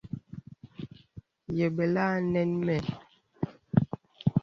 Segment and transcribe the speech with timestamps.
[1.57, 2.75] Yə bɔlaŋ a nɛŋ mə.